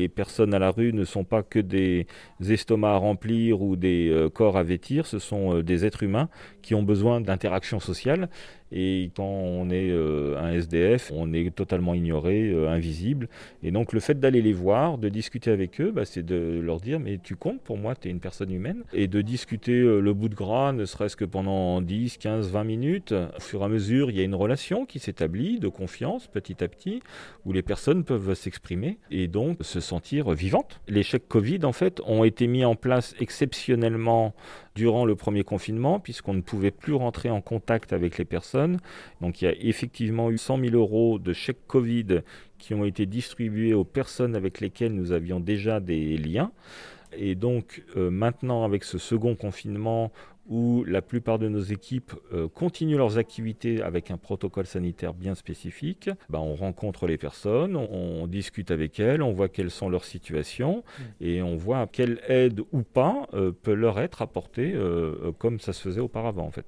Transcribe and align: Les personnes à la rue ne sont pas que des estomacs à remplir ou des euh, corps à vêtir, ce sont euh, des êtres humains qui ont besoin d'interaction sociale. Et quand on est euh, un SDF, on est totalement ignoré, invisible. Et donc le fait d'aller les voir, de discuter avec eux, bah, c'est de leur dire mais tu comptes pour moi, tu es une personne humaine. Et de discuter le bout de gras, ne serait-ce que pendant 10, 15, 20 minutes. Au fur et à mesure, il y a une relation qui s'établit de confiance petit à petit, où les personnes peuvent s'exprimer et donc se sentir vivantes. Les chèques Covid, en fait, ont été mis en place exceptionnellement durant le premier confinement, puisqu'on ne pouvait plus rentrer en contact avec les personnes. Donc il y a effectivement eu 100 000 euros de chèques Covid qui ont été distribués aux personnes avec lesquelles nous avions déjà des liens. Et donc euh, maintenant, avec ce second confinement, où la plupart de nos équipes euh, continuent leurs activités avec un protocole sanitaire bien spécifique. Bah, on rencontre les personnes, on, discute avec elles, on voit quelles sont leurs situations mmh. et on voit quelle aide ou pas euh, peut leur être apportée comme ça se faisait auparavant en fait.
Les 0.00 0.08
personnes 0.08 0.54
à 0.54 0.60
la 0.60 0.70
rue 0.70 0.92
ne 0.92 1.02
sont 1.02 1.24
pas 1.24 1.42
que 1.42 1.58
des 1.58 2.06
estomacs 2.40 2.92
à 2.92 2.96
remplir 2.98 3.62
ou 3.62 3.74
des 3.74 4.08
euh, 4.10 4.28
corps 4.28 4.56
à 4.56 4.62
vêtir, 4.62 5.06
ce 5.06 5.18
sont 5.18 5.56
euh, 5.56 5.62
des 5.64 5.84
êtres 5.84 6.04
humains 6.04 6.28
qui 6.62 6.76
ont 6.76 6.84
besoin 6.84 7.20
d'interaction 7.20 7.80
sociale. 7.80 8.28
Et 8.70 9.10
quand 9.16 9.24
on 9.24 9.70
est 9.70 9.90
euh, 9.90 10.38
un 10.38 10.52
SDF, 10.52 11.10
on 11.12 11.32
est 11.32 11.52
totalement 11.52 11.94
ignoré, 11.94 12.54
invisible. 12.68 13.28
Et 13.64 13.72
donc 13.72 13.92
le 13.92 13.98
fait 13.98 14.20
d'aller 14.20 14.40
les 14.40 14.52
voir, 14.52 14.98
de 14.98 15.08
discuter 15.08 15.50
avec 15.50 15.80
eux, 15.80 15.90
bah, 15.90 16.04
c'est 16.04 16.22
de 16.22 16.60
leur 16.62 16.78
dire 16.78 17.00
mais 17.00 17.18
tu 17.18 17.34
comptes 17.34 17.62
pour 17.62 17.76
moi, 17.76 17.96
tu 17.96 18.06
es 18.06 18.10
une 18.12 18.20
personne 18.20 18.52
humaine. 18.52 18.84
Et 18.92 19.08
de 19.08 19.20
discuter 19.20 19.80
le 19.80 20.12
bout 20.12 20.28
de 20.28 20.36
gras, 20.36 20.72
ne 20.72 20.84
serait-ce 20.84 21.16
que 21.16 21.24
pendant 21.24 21.80
10, 21.80 22.18
15, 22.18 22.52
20 22.52 22.64
minutes. 22.64 23.12
Au 23.12 23.40
fur 23.40 23.62
et 23.62 23.64
à 23.64 23.68
mesure, 23.68 24.10
il 24.10 24.16
y 24.16 24.20
a 24.20 24.24
une 24.24 24.36
relation 24.36 24.86
qui 24.86 25.00
s'établit 25.00 25.58
de 25.58 25.68
confiance 25.68 26.28
petit 26.28 26.62
à 26.62 26.68
petit, 26.68 27.00
où 27.46 27.52
les 27.52 27.62
personnes 27.62 28.04
peuvent 28.04 28.34
s'exprimer 28.34 28.98
et 29.10 29.26
donc 29.26 29.58
se 29.62 29.80
sentir 29.88 30.30
vivantes. 30.30 30.80
Les 30.86 31.02
chèques 31.02 31.28
Covid, 31.28 31.64
en 31.64 31.72
fait, 31.72 32.00
ont 32.06 32.24
été 32.24 32.46
mis 32.46 32.64
en 32.64 32.74
place 32.74 33.14
exceptionnellement 33.18 34.34
durant 34.74 35.04
le 35.04 35.16
premier 35.16 35.42
confinement, 35.42 35.98
puisqu'on 35.98 36.34
ne 36.34 36.40
pouvait 36.40 36.70
plus 36.70 36.94
rentrer 36.94 37.30
en 37.30 37.40
contact 37.40 37.92
avec 37.92 38.18
les 38.18 38.24
personnes. 38.24 38.78
Donc 39.20 39.42
il 39.42 39.46
y 39.46 39.48
a 39.48 39.54
effectivement 39.58 40.30
eu 40.30 40.38
100 40.38 40.58
000 40.58 40.76
euros 40.76 41.18
de 41.18 41.32
chèques 41.32 41.66
Covid 41.66 42.20
qui 42.58 42.74
ont 42.74 42.84
été 42.84 43.06
distribués 43.06 43.74
aux 43.74 43.84
personnes 43.84 44.36
avec 44.36 44.60
lesquelles 44.60 44.94
nous 44.94 45.12
avions 45.12 45.40
déjà 45.40 45.80
des 45.80 46.16
liens. 46.16 46.52
Et 47.12 47.34
donc 47.34 47.84
euh, 47.96 48.10
maintenant, 48.10 48.64
avec 48.64 48.84
ce 48.84 48.98
second 48.98 49.34
confinement, 49.34 50.12
où 50.48 50.82
la 50.84 51.02
plupart 51.02 51.38
de 51.38 51.46
nos 51.46 51.60
équipes 51.60 52.14
euh, 52.32 52.48
continuent 52.48 52.96
leurs 52.96 53.18
activités 53.18 53.82
avec 53.82 54.10
un 54.10 54.16
protocole 54.16 54.64
sanitaire 54.64 55.12
bien 55.12 55.34
spécifique. 55.34 56.08
Bah, 56.30 56.40
on 56.40 56.54
rencontre 56.54 57.06
les 57.06 57.18
personnes, 57.18 57.76
on, 57.76 58.26
discute 58.26 58.70
avec 58.70 58.98
elles, 58.98 59.22
on 59.22 59.32
voit 59.32 59.50
quelles 59.50 59.70
sont 59.70 59.90
leurs 59.90 60.04
situations 60.04 60.78
mmh. 60.86 61.02
et 61.20 61.42
on 61.42 61.56
voit 61.56 61.86
quelle 61.86 62.20
aide 62.28 62.62
ou 62.72 62.82
pas 62.82 63.26
euh, 63.34 63.52
peut 63.52 63.74
leur 63.74 64.00
être 64.00 64.22
apportée 64.22 64.74
comme 65.38 65.60
ça 65.60 65.72
se 65.72 65.82
faisait 65.82 66.00
auparavant 66.00 66.46
en 66.46 66.50
fait. 66.50 66.64